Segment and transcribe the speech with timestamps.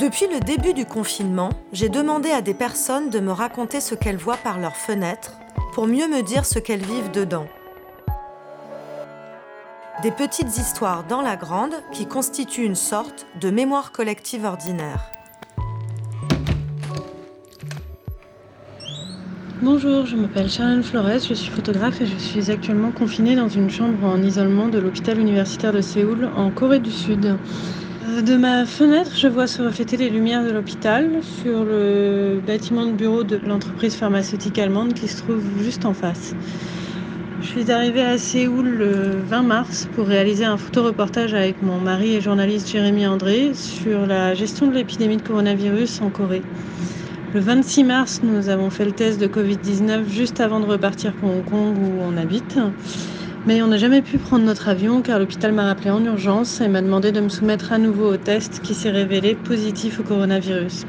[0.00, 4.16] Depuis le début du confinement, j'ai demandé à des personnes de me raconter ce qu'elles
[4.16, 5.34] voient par leurs fenêtres
[5.72, 7.46] pour mieux me dire ce qu'elles vivent dedans.
[10.02, 15.12] Des petites histoires dans la grande qui constituent une sorte de mémoire collective ordinaire.
[19.62, 23.70] Bonjour, je m'appelle Sharon Flores, je suis photographe et je suis actuellement confinée dans une
[23.70, 27.38] chambre en isolement de l'hôpital universitaire de Séoul en Corée du Sud.
[28.22, 32.92] De ma fenêtre, je vois se refléter les lumières de l'hôpital sur le bâtiment de
[32.92, 36.36] bureau de l'entreprise pharmaceutique allemande qui se trouve juste en face.
[37.40, 42.14] Je suis arrivée à Séoul le 20 mars pour réaliser un photoreportage avec mon mari
[42.14, 46.44] et journaliste Jérémy André sur la gestion de l'épidémie de coronavirus en Corée.
[47.32, 51.30] Le 26 mars, nous avons fait le test de Covid-19 juste avant de repartir pour
[51.30, 52.60] Hong Kong où on habite.
[53.46, 56.68] Mais on n'a jamais pu prendre notre avion car l'hôpital m'a rappelé en urgence et
[56.68, 60.86] m'a demandé de me soumettre à nouveau au test qui s'est révélé positif au coronavirus.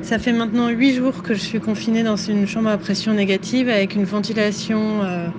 [0.00, 3.68] Ça fait maintenant huit jours que je suis confinée dans une chambre à pression négative
[3.68, 5.30] avec une ventilation euh,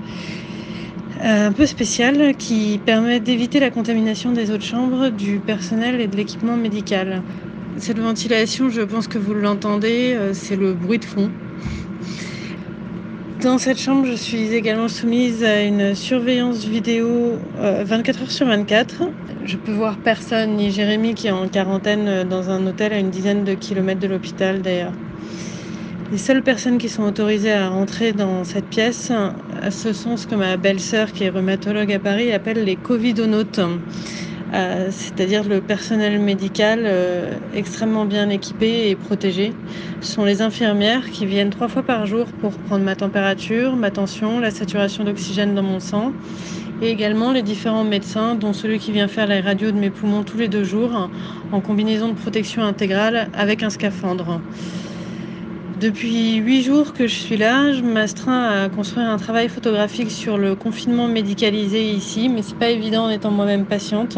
[1.24, 6.08] euh, un peu spéciale qui permet d'éviter la contamination des autres chambres, du personnel et
[6.08, 7.26] de l'équipement médical.
[7.78, 11.34] Cette ventilation, je pense que vous l'entendez, euh, c'est le bruit de fond.
[13.42, 18.46] Dans cette chambre, je suis également soumise à une surveillance vidéo 24 euh, heures sur
[18.46, 19.04] 24.
[19.44, 23.00] Je peux voir personne, ni Jérémy qui est en quarantaine euh, dans un hôtel à
[23.00, 24.94] une dizaine de kilomètres de l'hôpital d'ailleurs.
[26.12, 29.12] Les seules personnes qui sont autorisées à rentrer dans cette pièce,
[29.72, 33.62] ce sont ce que ma belle-sœur, qui est rhumatologue à Paris, appelle les covidonautes.
[34.54, 39.54] Euh, c'est-à-dire le personnel médical euh, extrêmement bien équipé et protégé.
[40.02, 43.92] Ce sont les infirmières qui viennent trois fois par jour pour prendre ma température, ma
[43.92, 46.16] tension, la saturation d'oxygène dans mon sang,
[46.82, 50.24] et également les différents médecins, dont celui qui vient faire la radio de mes poumons
[50.24, 51.10] tous les deux jours,
[51.52, 54.42] en combinaison de protection intégrale avec un scaphandre.
[55.82, 60.38] Depuis huit jours que je suis là, je m'astreins à construire un travail photographique sur
[60.38, 64.16] le confinement médicalisé ici, mais c'est pas évident en étant moi-même patiente.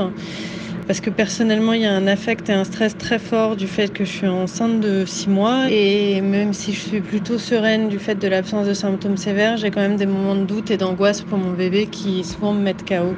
[0.86, 3.94] Parce que personnellement, il y a un affect et un stress très fort du fait
[3.94, 5.68] que je suis enceinte de six mois.
[5.72, 9.72] Et même si je suis plutôt sereine du fait de l'absence de symptômes sévères, j'ai
[9.72, 12.84] quand même des moments de doute et d'angoisse pour mon bébé qui souvent me mettent
[12.86, 13.18] KO.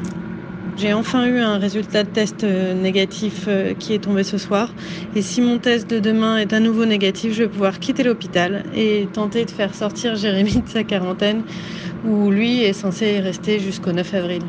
[0.77, 4.75] J'ai enfin eu un résultat de test euh, négatif euh, qui est tombé ce soir.
[5.15, 8.65] Et si mon test de demain est à nouveau négatif, je vais pouvoir quitter l'hôpital
[8.75, 11.43] et tenter de faire sortir Jérémy de sa quarantaine,
[12.03, 14.43] où lui est censé rester jusqu'au 9 avril.